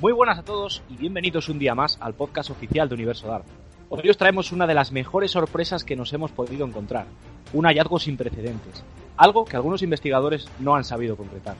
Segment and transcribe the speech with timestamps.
[0.00, 3.44] Muy buenas a todos y bienvenidos un día más al podcast oficial de Universo Dark.
[3.88, 7.06] Hoy os traemos una de las mejores sorpresas que nos hemos podido encontrar,
[7.52, 8.82] un hallazgo sin precedentes,
[9.16, 11.54] algo que algunos investigadores no han sabido concretar.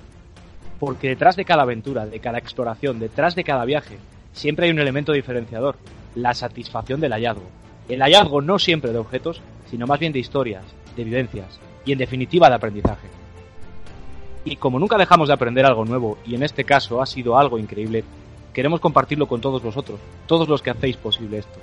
[0.80, 3.98] Porque detrás de cada aventura, de cada exploración, detrás de cada viaje,
[4.32, 5.76] siempre hay un elemento diferenciador,
[6.16, 7.48] la satisfacción del hallazgo.
[7.88, 10.64] El hallazgo no siempre de objetos, sino más bien de historias,
[10.96, 13.08] de vivencias y en definitiva de aprendizaje.
[14.44, 17.58] Y como nunca dejamos de aprender algo nuevo, y en este caso ha sido algo
[17.58, 18.04] increíble,
[18.54, 21.58] queremos compartirlo con todos vosotros, todos los que hacéis posible esto.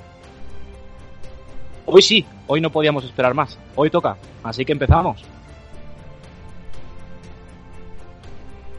[1.88, 5.24] Hoy sí, hoy no podíamos esperar más, hoy toca, así que empezamos.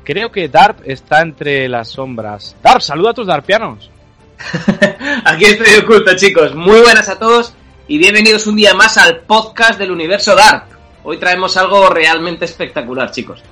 [0.05, 2.57] Creo que Darp está entre las sombras.
[2.63, 3.91] Darp, saluda a tus darpianos.
[5.25, 6.55] Aquí estoy oculto, chicos.
[6.55, 7.55] Muy buenas a todos
[7.87, 10.65] y bienvenidos un día más al podcast del universo Darp.
[11.05, 13.43] Hoy traemos algo realmente espectacular, chicos.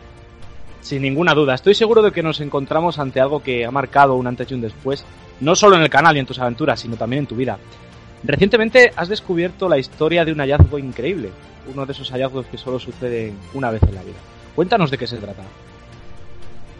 [0.80, 4.26] Sin ninguna duda, estoy seguro de que nos encontramos ante algo que ha marcado un
[4.26, 5.04] antes y un después,
[5.40, 7.58] no solo en el canal y en tus aventuras, sino también en tu vida.
[8.22, 11.30] Recientemente has descubierto la historia de un hallazgo increíble,
[11.72, 14.18] uno de esos hallazgos que solo suceden una vez en la vida.
[14.54, 15.42] Cuéntanos de qué se trata.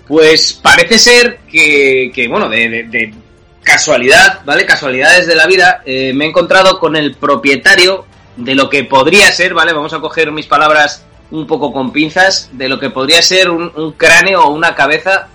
[0.07, 3.15] Pues parece ser que, que bueno, de,
[3.63, 4.67] casualidad, ¿vale?
[4.67, 8.07] Casualidades de la vida, eh, me he encontrado con el propietario
[8.37, 9.73] de lo que podría ser, ¿vale?
[9.73, 13.71] Vamos a coger mis palabras un poco con pinzas de lo que podría ser un,
[13.75, 15.29] un cráneo o una cabeza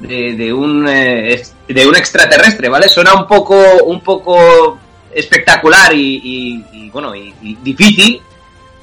[0.00, 2.88] de, de un eh, de un extraterrestre, ¿vale?
[2.88, 4.78] Suena un poco un poco
[5.12, 8.20] espectacular y, bueno y, y, difícil,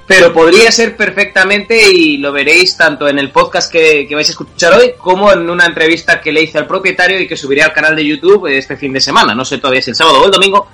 [0.08, 4.32] pero podría ser perfectamente y lo veréis tanto en el podcast que, que, vais a
[4.32, 7.74] escuchar hoy como en una entrevista que le hice al propietario y que subiré al
[7.74, 9.34] canal de YouTube este fin de semana.
[9.34, 10.68] No sé todavía si el sábado o el domingo,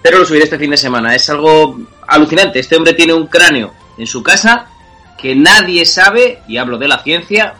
[0.00, 1.14] pero lo subiré este fin de semana.
[1.14, 2.60] Es algo alucinante.
[2.60, 4.68] Este hombre tiene un cráneo en su casa
[5.20, 7.54] que nadie sabe, y hablo de la ciencia,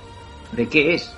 [0.53, 1.13] de qué es.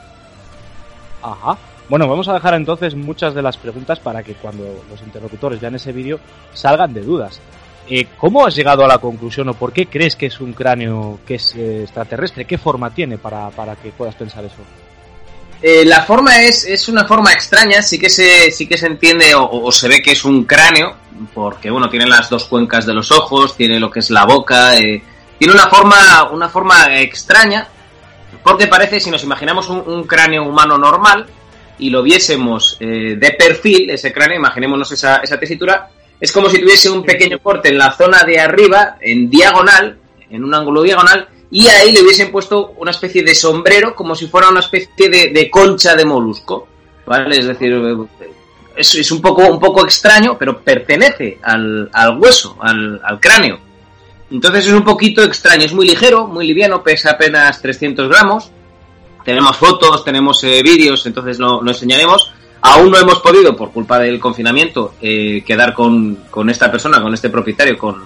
[1.23, 1.59] Ajá.
[1.89, 5.75] Bueno, vamos a dejar entonces muchas de las preguntas para que cuando los interlocutores vean
[5.75, 6.19] ese vídeo
[6.55, 7.41] salgan de dudas.
[7.89, 11.19] Eh, ¿Cómo has llegado a la conclusión o por qué crees que es un cráneo
[11.27, 12.45] que es eh, extraterrestre?
[12.45, 14.63] ¿Qué forma tiene para, para que puedas pensar eso?
[15.63, 19.35] Eh, la forma es, es una forma extraña, sí que se, sí que se entiende
[19.35, 20.95] o, o, se ve que es un cráneo,
[21.35, 24.79] porque bueno, tiene las dos cuencas de los ojos, tiene lo que es la boca,
[24.79, 25.03] eh,
[25.41, 27.67] tiene una forma, una forma extraña,
[28.43, 31.25] porque parece, si nos imaginamos un, cráneo humano normal
[31.79, 35.89] y lo viésemos eh, de perfil, ese cráneo, imaginémonos esa, esa tesitura,
[36.21, 39.97] es como si tuviese un pequeño corte en la zona de arriba, en diagonal,
[40.29, 44.27] en un ángulo diagonal, y ahí le hubiesen puesto una especie de sombrero, como si
[44.27, 46.69] fuera una especie de, de concha de molusco,
[47.07, 47.39] ¿vale?
[47.39, 47.83] Es decir,
[48.77, 53.70] es, es, un, poco, un poco extraño, pero pertenece al, al hueso, al, al cráneo.
[54.31, 58.51] Entonces es un poquito extraño, es muy ligero, muy liviano, pesa apenas 300 gramos.
[59.25, 62.33] Tenemos fotos, tenemos eh, vídeos, entonces lo, lo, enseñaremos.
[62.63, 67.13] Aún no hemos podido, por culpa del confinamiento, eh, quedar con, con, esta persona, con
[67.13, 68.05] este propietario, con,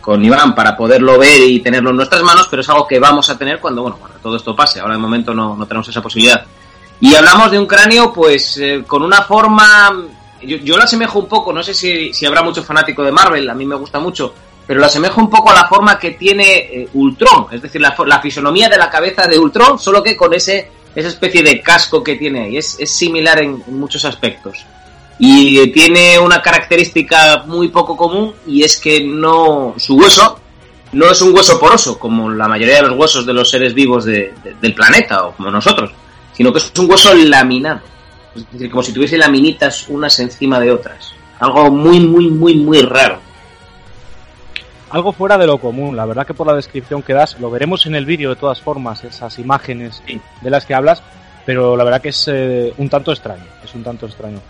[0.00, 3.30] con Iván, para poderlo ver y tenerlo en nuestras manos, pero es algo que vamos
[3.30, 4.80] a tener cuando, bueno, cuando todo esto pase.
[4.80, 6.44] Ahora de momento no, no tenemos esa posibilidad.
[7.00, 9.92] Y hablamos de un cráneo, pues, eh, con una forma...
[10.42, 13.48] Yo, yo, lo asemejo un poco, no sé si, si habrá mucho fanático de Marvel,
[13.48, 14.34] a mí me gusta mucho,
[14.66, 17.94] pero lo asemejo un poco a la forma que tiene eh, Ultron, es decir, la,
[18.06, 22.02] la, fisonomía de la cabeza de Ultron, solo que con ese esa especie de casco
[22.02, 22.56] que tiene ahí.
[22.56, 24.64] Es, es similar en, en, muchos aspectos.
[25.18, 30.40] Y tiene una característica muy poco común y es que no su hueso
[30.92, 34.04] no es un hueso poroso como la mayoría de los huesos de los seres vivos
[34.04, 35.90] de, de, del planeta o como nosotros,
[36.32, 37.80] sino que es un hueso laminado.
[38.34, 41.12] Es decir, como si tuviese laminitas unas encima de otras.
[41.38, 43.20] Algo muy, muy, muy, muy raro.
[44.94, 47.84] Algo fuera de lo común, la verdad que por la descripción que das, lo veremos
[47.86, 50.00] en el vídeo de todas formas, esas imágenes
[50.40, 51.02] de las que hablas,
[51.44, 54.40] pero la verdad que es eh, un tanto extraño, es un tanto extraño.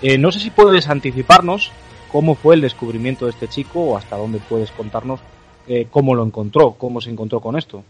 [0.00, 1.72] Eh, no sé si puedes anticiparnos
[2.12, 5.18] cómo fue el descubrimiento de este chico o hasta dónde puedes contarnos
[5.66, 7.82] eh, cómo lo encontró, cómo se encontró con esto.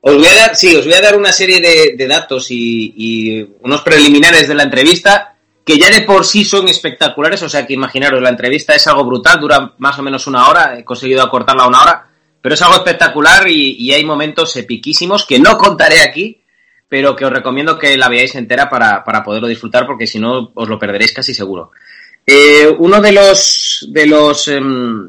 [0.00, 3.82] Os voy a dar, sí, os voy a dar una serie de, datos y, unos
[3.82, 5.31] preliminares de la entrevista
[5.64, 9.04] que ya de por sí son espectaculares, o sea que imaginaros, la entrevista es algo
[9.04, 12.08] brutal, dura más o menos una hora, he conseguido acortarla a una hora,
[12.40, 16.40] pero es algo espectacular y, hay momentos epiquísimos que no contaré aquí,
[16.88, 20.68] pero que os recomiendo que la veáis entera para, poderlo disfrutar, porque si no os
[20.68, 21.70] lo perderéis casi seguro.
[22.26, 25.08] Eh, uno de los de los em,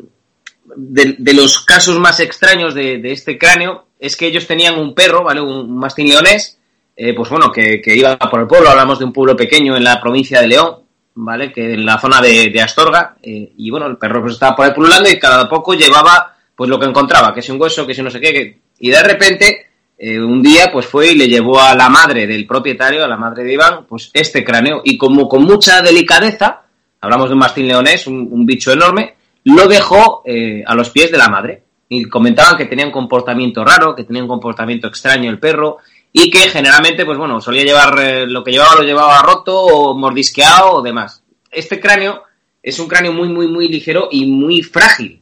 [0.75, 5.41] de, los casos más extraños de, este cráneo es que ellos tenían un perro, ¿vale?
[5.41, 6.57] Un mastín leonés,
[6.95, 9.99] eh, pues bueno, que, iba por el pueblo, hablamos de un pueblo pequeño en la
[9.99, 10.79] provincia de León,
[11.15, 11.51] ¿vale?
[11.51, 14.73] Que en la zona de, Astorga, eh, y bueno, el perro pues estaba por ahí
[14.73, 18.03] pululando y cada poco llevaba pues lo que encontraba, que es un hueso, que si
[18.03, 19.67] no sé qué, y de repente
[19.97, 23.17] eh, un día pues fue y le llevó a la madre del propietario, a la
[23.17, 26.61] madre de Iván, pues este cráneo, y como con mucha delicadeza,
[27.01, 29.15] hablamos de un mastín leonés, un bicho enorme,
[29.45, 31.63] lo dejó eh, a los pies de la madre.
[31.89, 35.77] Y comentaban que tenía un comportamiento raro, que tenía un comportamiento extraño el perro
[36.15, 39.97] y que generalmente, pues bueno, solía llevar eh, lo que llevaba lo llevaba roto o
[39.97, 41.23] mordisqueado o demás.
[41.51, 42.23] Este cráneo
[42.61, 45.21] es un cráneo muy, muy, muy ligero y muy frágil.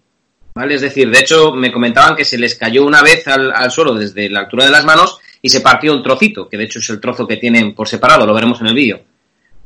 [0.53, 0.75] ¿Vale?
[0.75, 4.29] Es decir, de hecho, me comentaban que se les cayó una vez al, suelo desde
[4.29, 6.99] la altura de las manos y se partió un trocito, que de hecho es el
[6.99, 9.01] trozo que tienen por separado, lo veremos en el vídeo.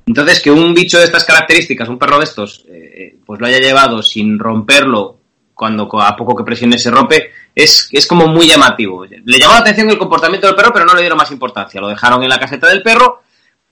[0.06, 3.58] Entonces, que un bicho de estas características, un perro de estos, eh, pues lo haya
[3.58, 5.18] llevado sin romperlo
[5.56, 9.06] cuando a poco que presione se rompe, es, es como muy llamativo.
[9.06, 11.82] Le llamó la atención el comportamiento del perro, pero no le dieron más importancia.
[11.82, 13.24] Lo dejaron en la caseta del perro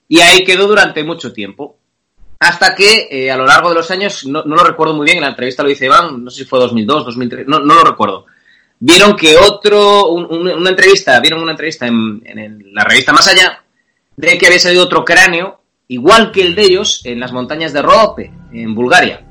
[0.08, 1.76] y ahí quedó durante mucho tiempo.
[2.40, 5.24] Hasta que eh, a lo largo de los años, no, lo recuerdo muy bien, en
[5.24, 8.26] la entrevista lo dice Iván, no sé si fue 2002, 2003, no, no lo recuerdo.
[8.80, 13.62] Vieron que otro, una entrevista, vieron una entrevista en, en la revista Más Allá,
[14.16, 17.82] de que había salido otro cráneo igual que el de ellos en las montañas de
[17.82, 19.23] Roope, en Bulgaria.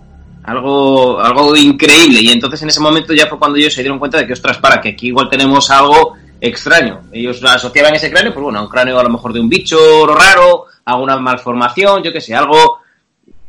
[0.44, 2.22] Algo, algo increíble.
[2.22, 4.58] Y entonces en ese momento ya fue cuando ellos se dieron cuenta de que, ostras,
[4.58, 7.02] para, que aquí igual tenemos algo extraño.
[7.12, 10.06] Ellos asociaban ese cráneo, pues bueno, a un cráneo a lo mejor de un bicho
[10.06, 12.80] raro, a una malformación, yo qué sé, algo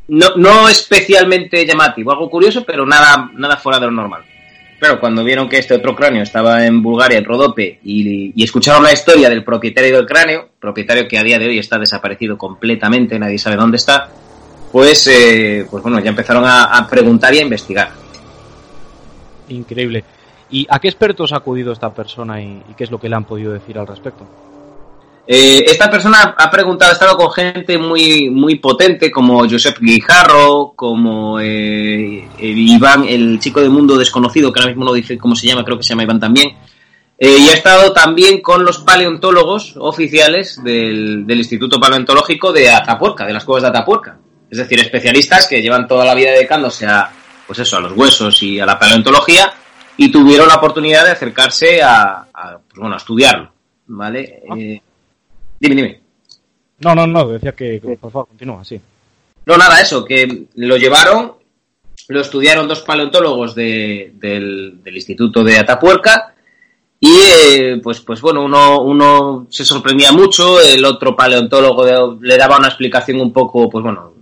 [0.08, 4.22] no, no especialmente llamativo, algo curioso, pero nada, nada fuera de lo normal.
[4.78, 8.92] Claro, cuando vieron que este otro cráneo estaba en Bulgaria, en Rodope, y, escucharon la
[8.92, 13.38] historia del propietario del cráneo, propietario que a día de hoy está desaparecido completamente, nadie
[13.38, 14.10] sabe dónde está,
[14.74, 17.92] pues, eh, pues bueno, ya empezaron a, preguntar y a investigar.
[19.48, 20.02] Increíble.
[20.50, 23.22] ¿Y a qué expertos ha acudido esta persona y qué es lo que le han
[23.22, 24.26] podido decir al respecto?
[25.28, 30.72] Eh, esta persona ha preguntado, ha estado con gente muy, muy potente como Josep Guijarro,
[30.74, 35.46] como eh, Iván, el chico de mundo desconocido, que ahora mismo no dice cómo se
[35.46, 36.56] llama, creo que se llama Iván también.
[37.16, 43.32] Eh, y ha estado también con los paleontólogos oficiales del, Instituto Paleontológico de Atapuerca, de
[43.32, 44.18] las cuevas de Atapuerca.
[44.54, 47.10] Es decir, especialistas que llevan toda la vida dedicándose a,
[47.44, 49.52] pues eso, a los huesos y a la paleontología
[49.96, 53.50] y tuvieron la oportunidad de acercarse a, pues bueno, a estudiarlo.
[53.88, 54.44] ¿Vale?
[54.48, 54.54] Ah.
[54.54, 56.00] Dime, dime.
[56.78, 58.80] No, no, no, decía que, por favor, continúa, sí.
[59.44, 61.32] No, nada, eso, que lo llevaron,
[62.06, 66.32] lo estudiaron dos paleontólogos del, Instituto de Atapuerca
[67.00, 72.58] y, eh, pues, pues bueno, uno, uno se sorprendía mucho, el otro paleontólogo le daba
[72.58, 74.13] una explicación un poco, pues bueno,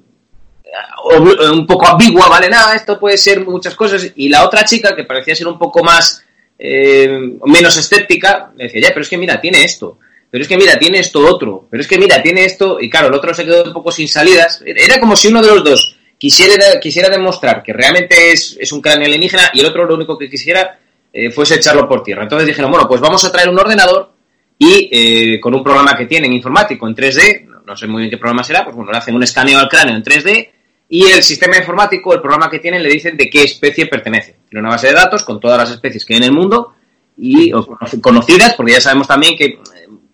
[1.52, 2.49] un poco ambigua, ¿vale?
[2.49, 4.12] Nada, esto puede ser muchas cosas.
[4.17, 6.25] Y la otra chica, que parecía ser un poco más,
[6.59, 9.99] eh, menos escéptica, le decía, ya, pero es que mira, tiene esto
[10.33, 13.09] pero es que mira, tiene esto otro, pero es que mira, tiene esto, y claro,
[13.09, 14.62] el otro se quedó un poco sin salidas.
[14.64, 19.05] Era como si uno de los dos quisiera, quisiera demostrar que realmente es, un cráneo
[19.05, 20.79] alienígena y el otro lo único que quisiera
[21.12, 22.23] eh, fuese echarlo por tierra.
[22.23, 24.11] Entonces dijeron, bueno, pues vamos a traer un ordenador
[24.57, 28.17] y eh, con un programa que tienen informático en 3D, no sé muy bien qué
[28.17, 30.49] programa será, pues bueno, le hacen un escaneo al cráneo en 3D
[30.94, 34.37] y el sistema informático, el programa que tienen, le dicen de qué especie pertenece.
[34.46, 36.75] Tiene una base de datos con todas las especies que hay en el mundo
[37.16, 37.50] y
[38.02, 39.58] conocidas, porque ya sabemos también que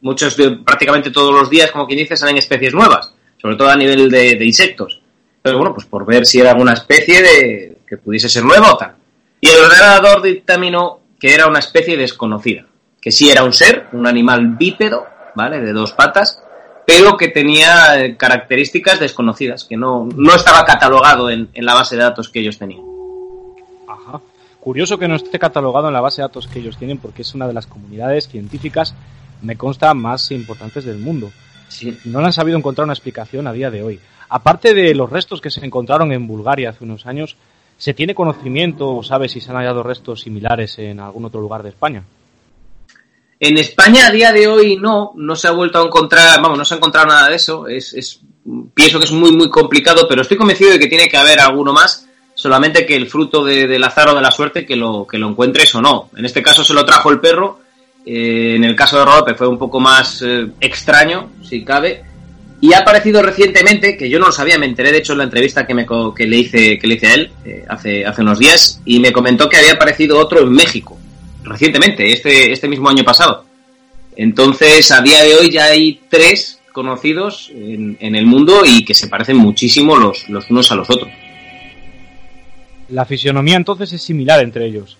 [0.02, 4.08] muchos, prácticamente todos los días, como quien dice, salen especies nuevas, sobre todo a nivel
[4.08, 5.02] de, insectos.
[5.42, 8.76] Pero bueno, pues por ver si era alguna especie de que pudiese ser nueva o
[8.76, 8.94] tal.
[9.40, 12.66] Y el ordenador dictaminó que era una especie desconocida,
[13.00, 15.58] que sí era un ser, un animal bípedo, ¿vale?
[15.58, 16.40] De dos patas,
[16.88, 21.96] pero que tenía eh, características desconocidas, que no, no estaba catalogado en, en la base
[21.96, 22.80] de datos que ellos tenían.
[23.86, 24.22] Ajá.
[24.58, 27.34] Curioso que no esté catalogado en la base de datos que ellos tienen porque es
[27.34, 28.94] una de las comunidades científicas
[29.42, 31.30] me consta, más importantes del mundo.
[32.06, 34.00] No le han sabido encontrar una explicación a día de hoy.
[34.30, 37.36] Aparte de los restos que se encontraron en Bulgaria hace unos años,
[37.76, 41.62] ¿se tiene conocimiento o sabe si se han hallado restos similares en algún otro lugar
[41.62, 42.04] de España?
[43.40, 46.64] En España a día de hoy no, no se ha vuelto a encontrar, vamos, no
[46.64, 47.68] se ha encontrado nada de eso.
[47.68, 48.20] Es, es,
[48.74, 51.72] pienso que es muy, muy complicado, pero estoy convencido de que tiene que haber alguno
[51.72, 55.18] más, solamente que el fruto de, del azar o de la suerte que lo, que
[55.18, 56.10] lo encuentres o no.
[56.16, 57.60] En este caso se lo trajo el perro,
[58.04, 62.02] eh, en el caso de Rodope fue un poco más eh, extraño, si cabe,
[62.60, 65.24] y ha aparecido recientemente, que yo no lo sabía, me enteré de hecho en la
[65.24, 68.40] entrevista que, me, que, le, hice, que le hice a él eh, hace, hace unos
[68.40, 70.97] días, y me comentó que había aparecido otro en México
[71.42, 73.44] recientemente, este, este mismo año pasado.
[74.16, 79.08] Entonces, a día de hoy ya hay tres conocidos en, el mundo y que se
[79.08, 81.10] parecen muchísimo los, los unos a los otros.
[82.88, 84.96] La fisionomía entonces es similar entre ellos.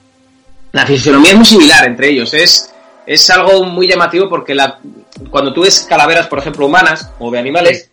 [0.73, 2.35] La fisionomía es muy similar entre ellos.
[2.35, 2.75] Es,
[3.07, 4.79] es algo muy llamativo porque la,
[5.31, 7.91] cuando tú ves calaveras, por ejemplo, humanas o de animales,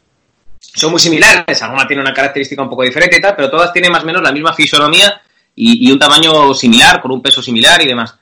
[0.59, 1.61] son muy similares.
[1.61, 4.21] Alguna tiene una característica un poco diferente y tal, pero todas tienen más o menos
[4.21, 5.21] la misma fisionomía
[5.55, 8.15] y, y un tamaño similar, con un peso similar y demás.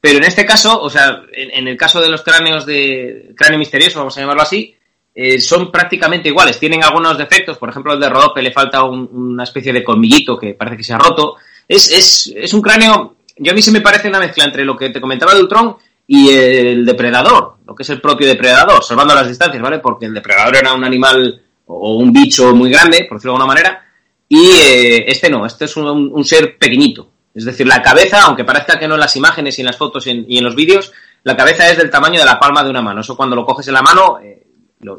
[0.00, 3.98] Pero en este caso, o sea, en, el caso de los cráneos de cráneo misterioso,
[3.98, 4.74] vamos a llamarlo así,
[5.14, 6.58] eh, son prácticamente iguales.
[6.58, 10.54] Tienen algunos defectos, por ejemplo, el de Rodope le falta una especie de colmillito que
[10.54, 11.36] parece que se ha roto.
[11.68, 14.76] Es, es, es un cráneo, yo a mí se me parece una mezcla entre lo
[14.76, 15.76] que te comentaba de Ultron
[16.06, 19.80] y el depredador, lo que es el propio depredador, salvando las distancias, ¿vale?
[19.80, 23.54] Porque el depredador era un animal o un bicho muy grande, por decirlo de alguna
[23.54, 23.86] manera,
[24.28, 27.10] y eh, este no, este es un, un ser pequeñito.
[27.40, 30.06] Es decir, la cabeza, aunque parezca que no en las imágenes y en las fotos
[30.06, 30.92] y en, los vídeos,
[31.24, 33.00] la cabeza es del tamaño de la palma de una mano.
[33.00, 34.46] Eso cuando lo coges en la mano eh,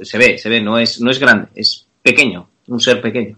[0.02, 3.38] se ve, se ve, no es, no es grande, es pequeño, un ser pequeño.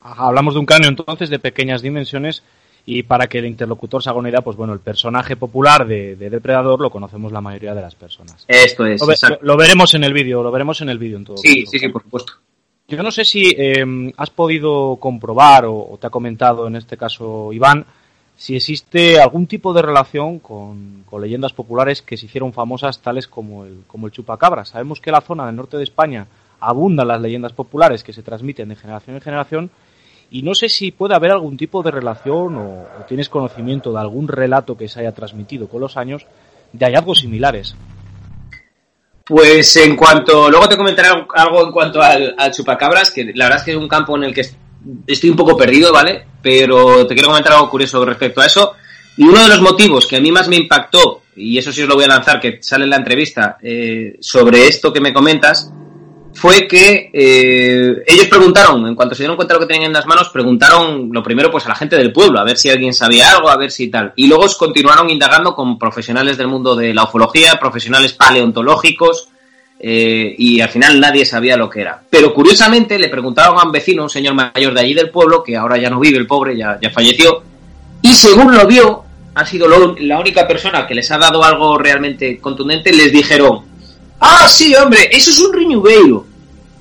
[0.00, 2.44] hablamos de un cráneo entonces de pequeñas dimensiones
[2.84, 6.14] y para que el interlocutor se haga una idea, pues bueno, el personaje popular de,
[6.14, 8.44] Depredador lo conocemos la mayoría de las personas.
[8.46, 9.02] Esto es.
[9.40, 11.36] Lo, veremos en el vídeo, lo veremos en el vídeo en todo.
[11.36, 12.34] Sí, sí, sí, por supuesto.
[12.86, 13.84] Yo no sé si eh,
[14.16, 17.84] has podido comprobar o, te ha comentado en este caso Iván
[18.36, 23.64] si existe algún tipo de relación con, leyendas populares que se hicieron famosas tales como
[23.64, 24.66] el, como el chupacabra.
[24.66, 26.26] Sabemos que en la zona del norte de España
[26.60, 29.70] abundan las leyendas populares que se transmiten de generación en generación
[30.30, 34.28] y no sé si puede haber algún tipo de relación o, tienes conocimiento de algún
[34.28, 36.26] relato que se haya transmitido con los años
[36.72, 37.74] de hallazgos similares.
[39.24, 43.60] Pues en cuanto, luego te comentaré algo en cuanto al, al, chupacabras, que la verdad
[43.60, 44.44] es que es un campo en el que
[45.06, 46.24] estoy un poco perdido, ¿vale?
[46.42, 48.72] Pero te quiero comentar algo curioso respecto a eso.
[49.16, 51.88] Y uno de los motivos que a mí más me impactó, y eso sí os
[51.88, 55.72] lo voy a lanzar, que sale en la entrevista, eh, sobre esto que me comentas,
[56.36, 59.94] fue que eh, ellos preguntaron, en cuanto se dieron cuenta de lo que tenían en
[59.94, 62.92] las manos, preguntaron lo primero pues a la gente del pueblo, a ver si alguien
[62.92, 64.12] sabía algo, a ver si tal.
[64.16, 69.30] Y luego continuaron indagando con profesionales del mundo de la ufología, profesionales paleontológicos,
[69.78, 72.00] eh, y al final nadie sabía lo que era.
[72.08, 75.56] Pero curiosamente le preguntaron a un vecino, un señor mayor de allí del pueblo, que
[75.56, 77.42] ahora ya no vive, el pobre, ya, ya falleció,
[78.02, 79.04] y según lo vio,
[79.34, 79.68] ha sido
[79.98, 83.64] la única persona que les ha dado algo realmente contundente, les dijeron,
[84.20, 86.26] ah, sí, hombre, eso es un riñubeiro,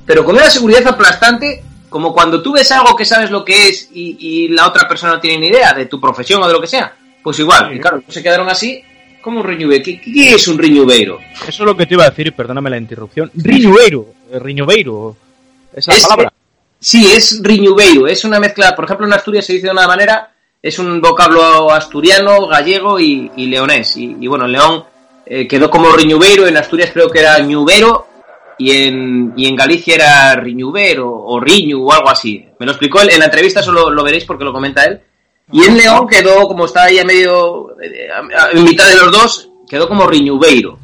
[0.06, 3.90] pero con una seguridad aplastante, como cuando tú ves algo que sabes lo que es
[3.94, 6.68] y, la otra persona no tiene ni idea de tu profesión o de lo que
[6.68, 8.82] sea, pues igual, y claro, se quedaron así
[9.26, 9.84] ¿Cómo un riñubeiro?
[9.84, 11.20] ¿Qué, es un riñubeiro?
[11.48, 13.32] Eso es lo que te iba a decir, perdóname la interrupción.
[13.34, 15.18] Riñubeiro, eh, riñubeiro,
[15.74, 16.32] esa palabra.
[16.80, 20.32] Sí, es riñubeiro, es una mezcla, por ejemplo en Asturias se dice de una manera,
[20.62, 23.98] es un vocablo asturiano, gallego y, leonés.
[23.98, 24.84] Y, bueno, en León
[25.26, 28.06] eh, quedó como riñubeiro, en Asturias creo que era ñubero
[28.60, 32.46] y en, y en Galicia era riñubero o riñu o algo así.
[32.60, 35.02] Me lo explicó él, en la entrevista, eso lo veréis porque lo comenta él.
[35.52, 39.88] Y en León quedó, como está ahí a medio, en mitad de los dos, quedó
[39.88, 40.80] como Riñubeiro.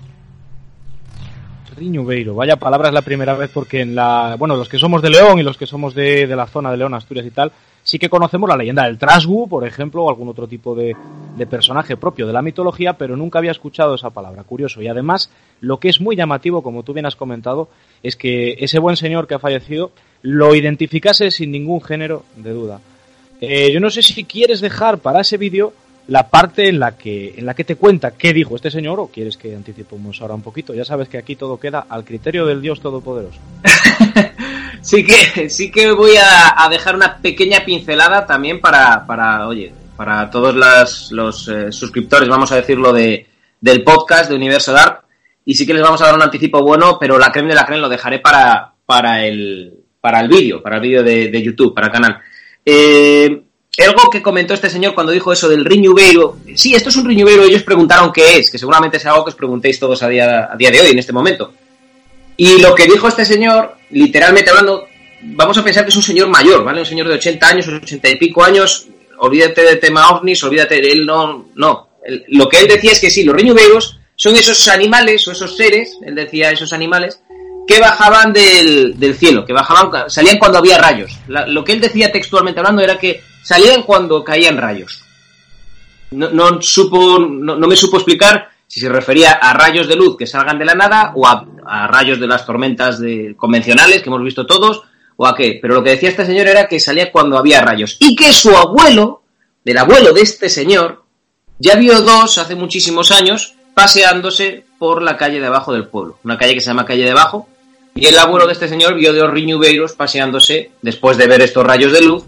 [1.75, 5.09] Riñubeiro, vaya palabra es la primera vez porque en la, bueno, los que somos de
[5.09, 7.51] León y los que somos de, la zona de León, Asturias y tal,
[7.81, 10.95] sí que conocemos la leyenda del Trasgu, por ejemplo, o algún otro tipo de,
[11.35, 14.79] de, personaje propio de la mitología, pero nunca había escuchado esa palabra, curioso.
[14.83, 17.69] Y además, lo que es muy llamativo, como tú bien has comentado,
[18.03, 19.91] es que ese buen señor que ha fallecido
[20.21, 22.79] lo identificase sin ningún género de duda.
[23.41, 25.73] Eh, yo no sé si quieres dejar para ese vídeo
[26.07, 29.07] la parte en la que en la que te cuenta qué dijo este señor o
[29.07, 30.75] quieres que anticipemos ahora un poquito.
[30.75, 33.39] Ya sabes que aquí todo queda al criterio del Dios Todopoderoso.
[34.81, 40.29] sí que sí que voy a, dejar una pequeña pincelada también para, para oye, para
[40.29, 40.55] todos
[41.11, 43.27] los eh, suscriptores, vamos a decirlo, de,
[43.59, 45.01] del podcast de Universo Dark.
[45.45, 47.65] Y sí que les vamos a dar un anticipo bueno, pero la creme de la
[47.65, 51.73] creme lo dejaré para, para el, para el vídeo, para el vídeo de, de YouTube,
[51.73, 52.21] para el canal.
[52.65, 53.41] Eh,
[53.79, 56.37] algo que comentó este señor cuando dijo eso del riñubeiro.
[56.55, 57.43] Sí, esto es un riñubeiro.
[57.43, 60.55] Ellos preguntaron qué es, que seguramente es algo que os preguntéis todos a día, a
[60.55, 61.53] día de hoy, en este momento.
[62.37, 64.87] Y lo que dijo este señor, literalmente hablando,
[65.21, 66.79] vamos a pensar que es un señor mayor, ¿vale?
[66.79, 68.87] Un señor de 80 años, 80 y pico años,
[69.19, 71.89] olvídate del tema ovnis, olvídate de él, no, no.
[72.29, 75.97] lo que él decía es que sí, los riñuberos son esos animales o esos seres,
[76.05, 77.21] él decía esos animales,
[77.67, 81.17] que bajaban del, cielo, que bajaban, salían cuando había rayos.
[81.27, 85.03] lo que él decía textualmente hablando era que salían cuando caían rayos.
[86.11, 86.61] No, me
[87.75, 91.25] supo explicar si se refería a rayos de luz que salgan de la nada o
[91.25, 91.45] a,
[91.87, 94.83] rayos de las tormentas de, convencionales que hemos visto todos
[95.15, 95.59] o a qué.
[95.61, 98.55] Pero lo que decía este señor era que salía cuando había rayos y que su
[98.55, 99.23] abuelo,
[99.63, 101.03] del abuelo de este señor,
[101.59, 106.17] ya vio dos hace muchísimos años paseándose por la calle de abajo del pueblo.
[106.23, 107.47] Una calle que se llama Calle de Abajo.
[107.95, 111.91] Y el abuelo de este señor vio dos riñubeiros paseándose después de ver estos rayos
[111.91, 112.23] de luz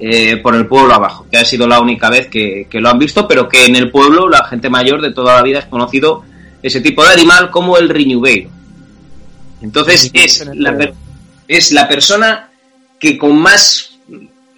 [0.00, 3.26] eh, por el pueblo abajo, que ha sido la única vez que, lo han visto,
[3.26, 6.24] pero que en el pueblo la gente mayor de toda la vida es conocido
[6.62, 8.50] ese tipo de animal como el riñubeiro.
[9.60, 10.92] Entonces es la,
[11.48, 12.50] es la persona
[13.00, 13.98] que con más,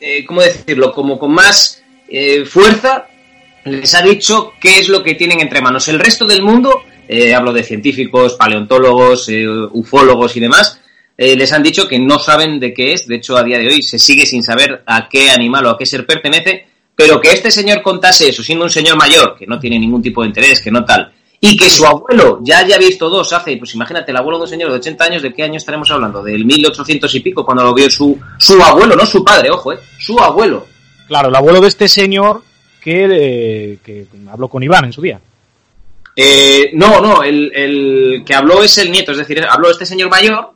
[0.01, 0.93] eh, ¿cómo decirlo?
[0.93, 3.07] Como con más eh, fuerza
[3.65, 5.89] les ha dicho qué es lo que tienen entre manos.
[5.89, 6.83] El resto del mundo,
[7.35, 9.29] hablo de científicos, paleontólogos,
[9.73, 10.81] ufólogos y demás,
[11.23, 13.67] eh, les han dicho que no saben de qué es, de hecho a día de
[13.67, 17.31] hoy se sigue sin saber a qué animal o a qué ser pertenece, pero que
[17.31, 20.63] este señor contase eso, siendo un señor mayor, que no tiene ningún tipo de interés,
[20.63, 24.17] que no tal, y que su abuelo ya haya visto dos hace, pues imagínate, el
[24.17, 26.23] abuelo de un señor de 80 años, ¿de qué año estaremos hablando?
[26.23, 29.79] Del 1800 y pico, cuando lo vio su, su abuelo, no su padre, ojo, ¿eh?
[29.99, 30.67] Su abuelo.
[31.07, 32.43] Claro, el abuelo de este señor
[32.81, 35.21] que, eh, que habló con Iván en su día.
[36.17, 40.11] Eh, no, no, el, el, que habló es el nieto, es decir, habló este señor
[40.11, 40.53] mayor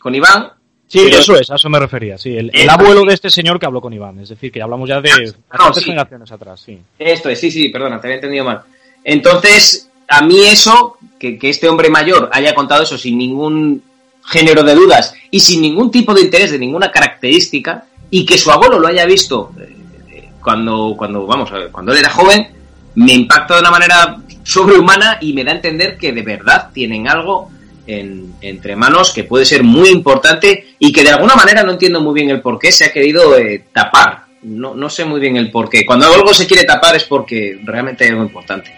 [0.00, 0.50] con Iván.
[0.88, 2.36] Sí, eso es, a eso me refería, sí.
[2.36, 5.10] El, abuelo de este señor que habló con Iván, es decir, que hablamos ya de
[5.50, 6.78] ah, generaciones atrás, sí.
[6.98, 8.60] Esto es, sí, sí, perdona, te había entendido mal.
[9.02, 13.82] Entonces, a mí eso, que, este hombre mayor haya contado eso sin ningún
[14.24, 18.50] género de dudas y sin ningún tipo de interés, de ninguna característica, y que su
[18.50, 22.48] abuelo lo haya visto eh, cuando, cuando, vamos, cuando él era joven,
[22.94, 27.08] me impacta de una manera sobrehumana y me da a entender que de verdad tienen
[27.08, 27.50] algo
[27.88, 32.14] entre manos que puede ser muy importante y que de alguna manera no entiendo muy
[32.14, 34.24] bien el por qué se ha querido eh, tapar.
[34.42, 35.84] No, no sé muy bien el por qué.
[35.84, 38.72] Cuando algo se quiere tapar es porque realmente es algo importante.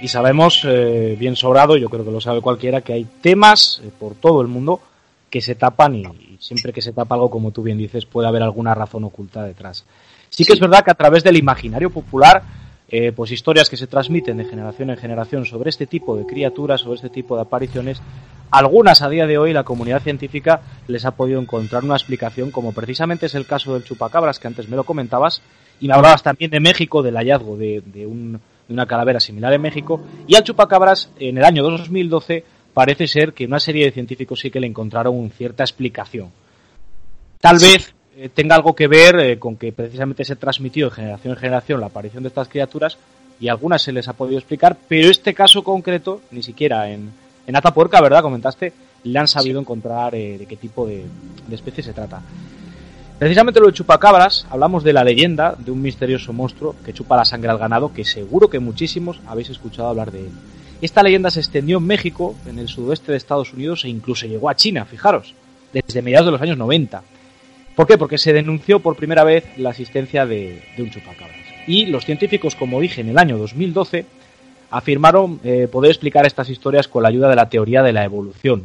[0.00, 3.90] Y sabemos eh, bien sobrado, yo creo que lo sabe cualquiera, que hay temas eh,
[3.98, 4.80] por todo el mundo
[5.30, 6.04] que se tapan y,
[6.40, 9.84] siempre que se tapa algo, como tú bien dices, puede haber alguna razón oculta detrás.
[10.28, 12.42] Sí que es verdad que a través del imaginario popular
[12.88, 16.82] eh, pues historias que se transmiten de generación en generación sobre este tipo de criaturas,
[16.82, 18.00] sobre este tipo de apariciones,
[18.50, 22.72] algunas a día de hoy la comunidad científica les ha podido encontrar una explicación, como
[22.72, 25.42] precisamente es el caso del chupacabras que antes me lo comentabas,
[25.80, 28.06] y me hablabas también de México, del hallazgo de,
[28.68, 33.46] una calavera similar en México, y al chupacabras en el año 2012 parece ser que
[33.46, 36.30] una serie de científicos sí que le encontraron cierta explicación.
[37.40, 41.34] Tal vez eh, tenga algo que ver eh, con que precisamente se transmitió de generación
[41.34, 42.96] en generación la aparición de estas criaturas
[43.38, 47.10] y algunas se les ha podido explicar, pero este caso concreto, ni siquiera en,
[47.46, 48.22] en Atapuerca, ¿verdad?
[48.22, 48.72] Comentaste,
[49.04, 51.04] le han sabido encontrar eh, de qué tipo de,
[51.46, 52.22] de, especie se trata.
[53.18, 57.26] Precisamente lo de chupacabras, hablamos de la leyenda de un misterioso monstruo que chupa la
[57.26, 60.30] sangre al ganado, que seguro que muchísimos habéis escuchado hablar de él.
[60.80, 64.48] Esta leyenda se extendió en México, en el sudoeste de Estados Unidos e incluso llegó
[64.48, 65.34] a China, fijaros,
[65.74, 67.02] desde mediados de los años 90.
[67.76, 67.98] ¿Por qué?
[67.98, 71.36] Porque se denunció por primera vez la existencia de, un chupacabras.
[71.66, 74.06] Y los científicos, como dije, en el año 2012
[74.70, 78.64] afirmaron eh, poder explicar estas historias con la ayuda de la teoría de la evolución.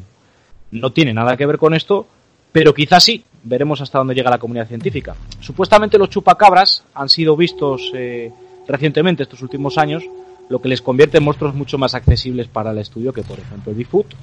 [0.71, 2.07] No tiene nada que ver con esto,
[2.53, 3.23] pero quizás sí.
[3.43, 5.15] Veremos hasta dónde llega la comunidad científica.
[5.41, 8.31] Supuestamente los chupacabras han sido vistos eh,
[8.67, 10.03] recientemente, estos últimos años,
[10.47, 13.71] lo que les convierte en monstruos mucho más accesibles para el estudio que, por ejemplo,
[13.71, 14.13] el Bigfoot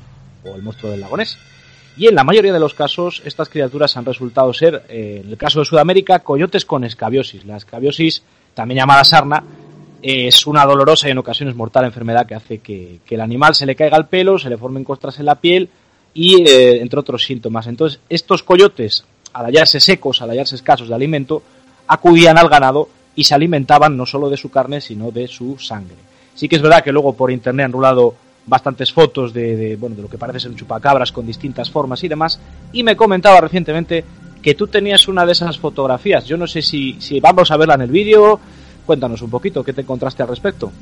[0.44, 1.36] o el monstruo del lagonés.
[1.98, 5.36] Y en la mayoría de los casos, estas criaturas han resultado ser, eh, en el
[5.36, 7.44] caso de Sudamérica, coyotes con escabiosis.
[7.44, 8.22] La escabiosis,
[8.54, 9.42] también llamada sarna,
[10.00, 13.74] es una dolorosa y en ocasiones mortal enfermedad que hace que, el animal se le
[13.74, 15.70] caiga el pelo, se le formen costras en la piel
[16.14, 17.66] y eh, entre otros síntomas.
[17.66, 21.42] Entonces, estos coyotes, al hallarse secos, al hallarse escasos de alimento,
[21.88, 25.96] acudían al ganado y se alimentaban no solo de su carne, sino de su sangre.
[26.36, 28.14] Sí que es verdad que luego por internet han rulado
[28.48, 32.08] bastantes fotos de, bueno, de lo que parece ser un chupacabras con distintas formas y
[32.08, 32.40] demás,
[32.72, 34.04] y me comentaba recientemente
[34.42, 36.24] que tú tenías una de esas fotografías.
[36.24, 38.40] Yo no sé si, si vamos a verla en el vídeo.
[38.86, 40.72] Cuéntanos un poquito, ¿qué te encontraste al respecto?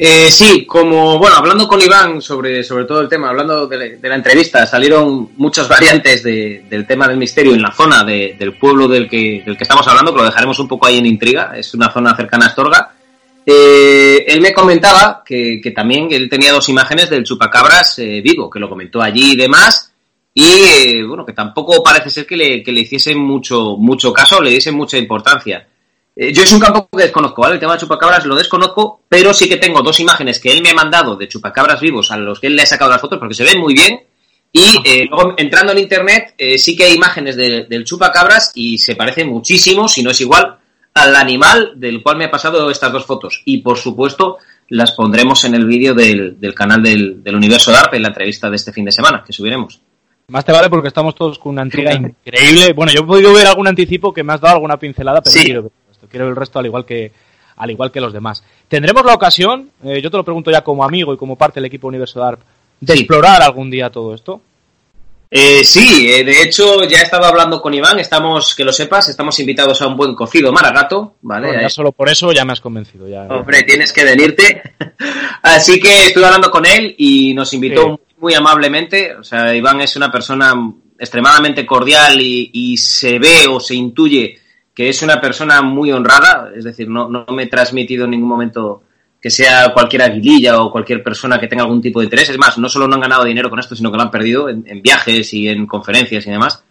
[0.00, 4.14] Eh, sí, como, bueno, hablando con Iván sobre, sobre todo el tema, hablando de, la
[4.14, 9.42] entrevista, salieron muchas variantes del tema del misterio en la zona del pueblo del que,
[9.44, 12.14] del que estamos hablando, que lo dejaremos un poco ahí en intriga, es una zona
[12.14, 12.92] cercana a Astorga,
[13.50, 18.58] eh, él me comentaba que, también él tenía dos imágenes del chupacabras eh, vivo, que
[18.58, 19.92] lo comentó allí y demás,
[20.34, 24.50] y bueno, que tampoco parece ser que le, que le hiciesen mucho, mucho caso, le
[24.50, 25.66] diesen mucha importancia.
[26.14, 27.54] yo es un campo que desconozco, ¿vale?
[27.54, 30.70] El tema de chupacabras lo desconozco, pero sí que tengo dos imágenes que él me
[30.70, 33.34] ha mandado de chupacabras vivos a los que él le ha sacado las fotos porque
[33.34, 34.00] se ven muy bien
[34.52, 38.96] y eh, luego entrando en internet, eh, sí que hay imágenes del chupacabras y se
[38.96, 40.57] parece muchísimo, si no es igual,
[40.98, 43.42] al animal del cual me ha pasado estas dos fotos.
[43.44, 48.08] Y por supuesto, las pondremos en el vídeo del, canal del, Universo DARP en la
[48.08, 49.80] entrevista de este fin de semana que subiremos.
[50.28, 52.74] Más te vale porque estamos todos con una entrega increíble.
[52.74, 55.62] Bueno, yo he podido ver algún anticipo que me has dado alguna pincelada, pero quiero
[55.62, 56.06] ver esto.
[56.08, 57.12] Quiero ver el resto al igual que
[57.56, 58.44] al igual que los demás.
[58.68, 61.64] Tendremos la ocasión, eh, yo te lo pregunto ya como amigo y como parte del
[61.64, 62.40] equipo Universo DARP,
[62.80, 64.40] de explorar algún día todo esto?
[65.30, 69.08] Eh, sí, eh, de hecho ya he estado hablando con Iván, estamos, que lo sepas,
[69.08, 71.52] estamos invitados a un buen cocido maragato, ¿vale?
[71.60, 73.06] ya solo por eso ya me has convencido.
[73.06, 74.62] Ya, Hombre, tienes que venirte.
[75.42, 79.14] Así que estuve hablando con él y nos invitó muy amablemente.
[79.16, 80.54] O sea, Iván es una persona
[80.98, 84.38] extremadamente cordial y, se ve o se intuye
[84.74, 88.28] que es una persona muy honrada, es decir, no, no me he transmitido en ningún
[88.28, 88.84] momento
[89.20, 92.30] que sea cualquier aguililla o cualquier persona que tenga algún tipo de interés.
[92.30, 94.48] Es más, no solo no han ganado dinero con esto, sino que lo han perdido
[94.48, 96.62] en, viajes y en conferencias y demás,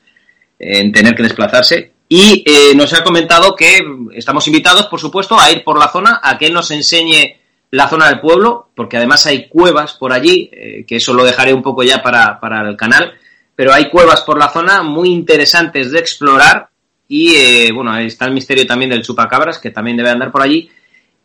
[0.57, 1.91] en tener que desplazarse.
[2.09, 3.79] Y eh, nos ha comentado que
[4.13, 7.35] estamos invitados, por supuesto, a ir por la zona, a que nos enseñe
[7.71, 11.53] la zona del pueblo, porque además hay cuevas por allí, eh, que eso lo dejaré
[11.53, 13.13] un poco ya para, para, el canal,
[13.55, 16.69] pero hay cuevas por la zona muy interesantes de explorar
[17.07, 20.41] y, eh, bueno, ahí está el misterio también del chupacabras, que también debe andar por
[20.41, 20.69] allí.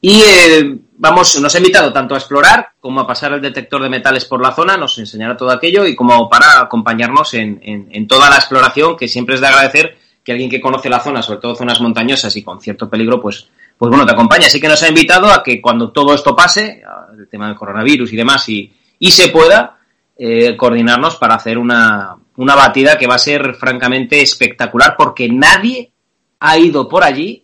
[0.01, 3.89] Y eh, vamos, nos ha invitado tanto a explorar como a pasar el detector de
[3.89, 8.31] metales por la zona, nos enseñará todo aquello y como para acompañarnos en, en, toda
[8.31, 11.57] la exploración, que siempre es de agradecer que alguien que conoce la zona, sobre todo
[11.57, 14.47] zonas montañosas y con cierto peligro, pues, pues bueno, te acompaña.
[14.47, 16.85] Así que nos ha invitado a que cuando todo esto pase,
[17.19, 19.79] el tema del coronavirus y demás, y, y se pueda,
[20.17, 25.91] eh, coordinarnos para hacer una, una batida que va a ser francamente espectacular porque nadie
[26.39, 27.42] ha ido por allí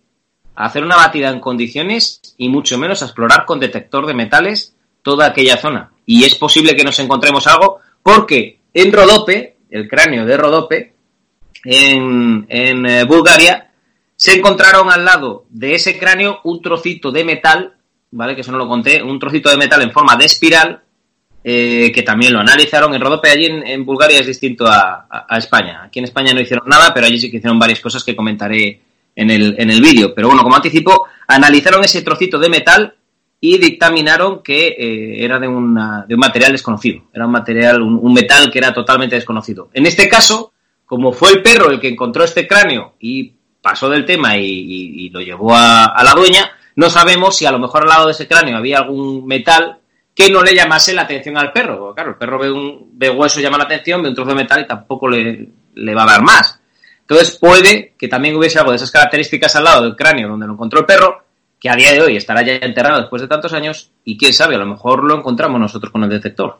[0.65, 5.27] hacer una batida en condiciones y mucho menos a explorar con detector de metales toda
[5.27, 5.93] aquella zona.
[6.05, 10.95] Y es posible que nos encontremos algo porque en Rodope, el cráneo de Rodope,
[11.65, 13.71] en, en eh, Bulgaria,
[14.17, 17.75] se encontraron al lado de ese cráneo un trocito de metal,
[18.11, 18.35] ¿vale?
[18.35, 20.83] Que eso no lo conté, un trocito de metal en forma de espiral,
[21.45, 22.93] eh, que también lo analizaron.
[22.95, 25.85] En Rodope, allí en, Bulgaria, es distinto a, a, España.
[25.85, 28.88] Aquí en España no hicieron nada, pero allí sí que hicieron varias cosas que comentaré
[29.19, 30.15] en el, en el vídeo.
[30.15, 32.95] Pero bueno, como anticipo, analizaron ese trocito de metal
[33.41, 37.03] y dictaminaron que eh, era de, una, de un material desconocido.
[37.13, 39.71] Era un material, un, metal que era totalmente desconocido.
[39.75, 40.53] En este caso,
[40.87, 45.21] como fue el perro el que encontró este cráneo y pasó del tema y, lo
[45.21, 48.57] llevó a, la dueña, no sabemos si a lo mejor al lado de ese cráneo
[48.57, 49.79] había algún metal
[50.15, 51.93] que no le llamase la atención al perro.
[51.93, 54.61] claro, el perro ve un ve hueso, llama la atención, ve un trozo de metal
[54.61, 56.61] y tampoco le, le va a dar más.
[57.09, 60.53] Entonces puede que también hubiese algo de esas características al lado del cráneo donde lo
[60.53, 61.23] encontró el perro,
[61.59, 64.57] que a día de hoy estará ya enterrado después de tantos años, y quién sabe,
[64.57, 66.59] a lo mejor lo encontramos nosotros con el detector.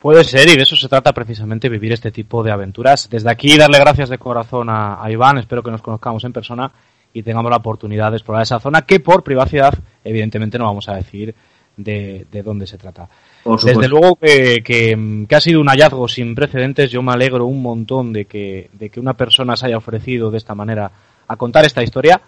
[0.00, 3.10] Puede ser, y de eso se trata precisamente vivir este tipo de aventuras.
[3.10, 6.72] Desde aquí darle gracias de corazón a, Iván, espero que nos conozcamos en persona
[7.12, 10.94] y tengamos la oportunidad de explorar esa zona que por privacidad evidentemente no vamos a
[10.94, 11.34] decir
[11.76, 13.08] de, de dónde se trata.
[13.44, 16.90] Desde luego que, que, ha sido un hallazgo sin precedentes.
[16.90, 20.38] Yo me alegro un montón de que, de que una persona se haya ofrecido de
[20.38, 20.90] esta manera
[21.26, 22.20] a contar esta historia.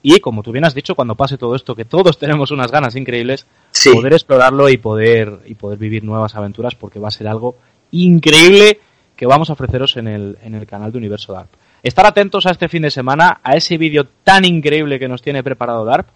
[0.00, 2.96] Y como tú bien has dicho, cuando pase todo esto, que todos tenemos unas ganas
[2.96, 3.46] increíbles,
[3.92, 7.56] poder explorarlo y poder, y poder vivir nuevas aventuras, porque va a ser algo
[7.90, 8.80] increíble
[9.16, 11.48] que vamos a ofreceros en el, en el canal de Universo DARP.
[11.82, 15.42] Estar atentos a este fin de semana, a ese vídeo tan increíble que nos tiene
[15.42, 16.08] preparado DARP,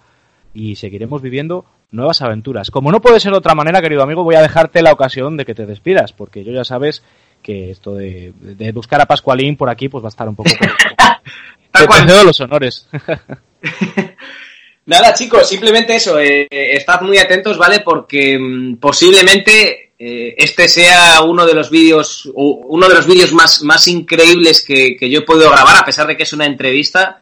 [0.55, 2.71] y seguiremos viviendo nuevas aventuras.
[2.71, 5.45] Como no puede ser de otra manera, querido amigo, voy a dejarte la ocasión de
[5.45, 7.03] que te despidas, porque yo ya sabes
[7.43, 8.33] que esto de,
[8.73, 10.51] buscar a Pascualín por aquí pues va a estar un poco...
[11.73, 12.89] te los honores.
[14.87, 16.19] Nada, chicos, simplemente eso.
[16.19, 17.81] Eh, estad muy atentos, ¿vale?
[17.81, 23.63] Porque mm, posiblemente eh, este sea uno de los vídeos, uno de los vídeos más,
[23.63, 27.22] más increíbles que, que, yo he podido grabar, a pesar de que es una entrevista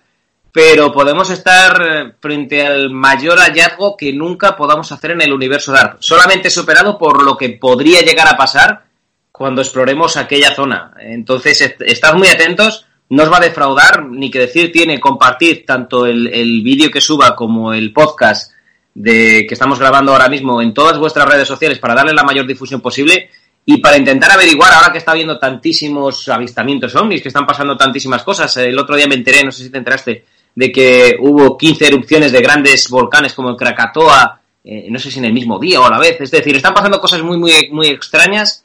[0.53, 6.01] pero podemos estar frente al mayor hallazgo que nunca podamos hacer en el universo DARP,
[6.01, 8.85] solamente superado por lo que podría llegar a pasar
[9.31, 10.93] cuando exploremos aquella zona.
[11.01, 16.07] Entonces, estad muy atentos, no os va a defraudar, ni que decir tiene compartir tanto
[16.07, 18.53] el, el vídeo que suba como el podcast
[18.93, 22.47] de que estamos grabando ahora mismo en todas vuestras redes sociales para darle la mayor
[22.47, 23.31] difusión posible
[23.65, 28.23] y para intentar averiguar, ahora que está habiendo tantísimos avistamientos ovnis, que están pasando tantísimas
[28.23, 31.87] cosas, el otro día me enteré, no sé si te enteraste, de que hubo 15
[31.87, 35.81] erupciones de grandes volcanes como el Krakatoa, eh, no sé si en el mismo día
[35.81, 36.21] o a la vez.
[36.21, 38.65] Es decir, están pasando cosas muy, muy, muy extrañas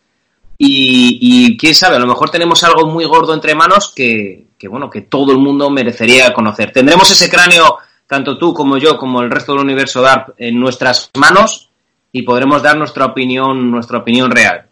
[0.57, 5.01] y, quién sabe, a lo mejor tenemos algo muy gordo entre manos que, bueno, que
[5.01, 6.71] todo el mundo merecería conocer.
[6.71, 11.11] Tendremos ese cráneo, tanto tú como yo, como el resto del universo DARP, en nuestras
[11.17, 11.69] manos
[12.11, 14.65] y podremos dar nuestra opinión, nuestra opinión real.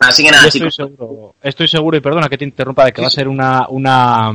[0.00, 0.74] Así que nada, estoy chicos.
[0.74, 4.32] Seguro, estoy seguro, y perdona que te interrumpa, de que va a ser una, una,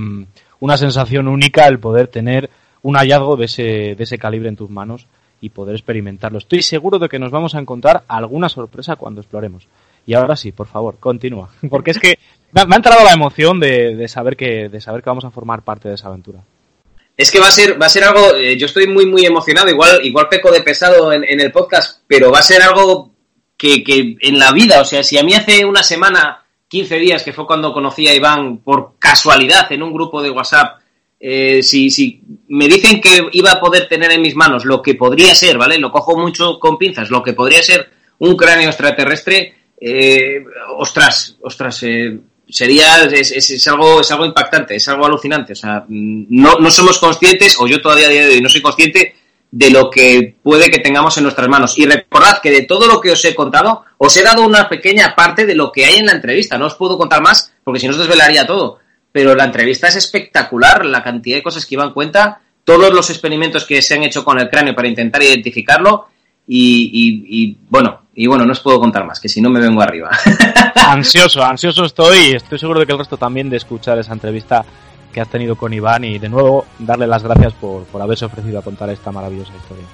[0.64, 2.50] una sensación única el poder tener
[2.84, 5.08] un hallazgo de ese, de ese calibre en tus manos
[5.42, 6.38] y poder experimentarlo.
[6.38, 9.68] Estoy seguro de que nos vamos a encontrar alguna sorpresa cuando exploremos.
[10.08, 11.50] Y ahora sí, por favor, continúa.
[11.70, 12.18] Porque es que
[12.54, 15.90] me ha, entrado la emoción de, saber que, de saber que vamos a formar parte
[15.90, 16.40] de esa aventura.
[17.18, 19.70] Es que va a ser, va a ser algo, eh, yo estoy muy, muy emocionado,
[19.70, 23.12] igual, igual peco de pesado en, el podcast, pero va a ser algo
[23.58, 26.43] que, que, en la vida, o sea, si a mí hace una semana,
[26.74, 30.80] 15 días, que fue cuando conocí a Iván por casualidad en un grupo de WhatsApp,
[31.20, 34.96] eh, si, si me dicen que iba a poder tener en mis manos lo que
[34.96, 35.78] podría ser, ¿vale?
[35.78, 40.44] Lo cojo mucho con pinzas, lo que podría ser un cráneo extraterrestre, eh,
[40.76, 42.18] ostras, ostras, eh,
[42.50, 45.54] sería, es, algo, es algo impactante, es algo alucinante.
[45.54, 48.64] O sea, no, no somos conscientes, o yo todavía a día de hoy no soy
[48.64, 49.14] consciente
[49.56, 51.78] de lo que puede que tengamos en nuestras manos.
[51.78, 55.14] Y recordad que de todo lo que os he contado, os he dado una pequeña
[55.16, 56.58] parte de lo que hay en la entrevista.
[56.58, 58.80] No os puedo contar más, porque si no os desvelaría todo.
[59.12, 63.64] Pero la entrevista es espectacular, la cantidad de cosas que iban cuenta, todos los experimentos
[63.66, 66.08] que se han hecho con el cráneo para intentar identificarlo,
[66.48, 70.10] y, bueno, y bueno, no os puedo contar más, que si no me vengo arriba.
[70.76, 74.66] ansioso, ansioso estoy y estoy seguro de que el resto también de escuchar esa entrevista
[75.14, 78.60] que has tenido con Iván y de nuevo darle las gracias por, por haberse ofrecido
[78.60, 79.86] a contar esta maravillosa historia.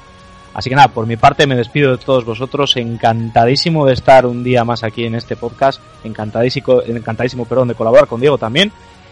[0.53, 4.43] Así que nada, por mi parte me despido de todos vosotros, encantadísimo de estar un
[4.43, 8.71] día más aquí en este podcast, encantadísimo, encantadísimo perdón, de colaborar con Diego también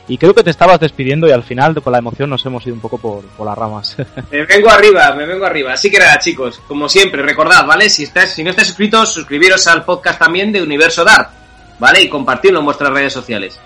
[0.10, 2.76] y creo que te estabas despidiendo y al final con la emoción nos hemos ido
[2.76, 3.98] un poco por, las ramas.
[4.32, 5.74] Me vengo arriba, me vengo arriba.
[5.74, 7.90] Así que nada, chicos, como siempre, recordad, ¿vale?
[7.90, 11.30] Si, estás, si no estáis suscritos, suscribiros al podcast también de Universo Dark,
[11.80, 12.02] ¿vale?
[12.02, 13.60] Y compartirlo en vuestras redes sociales.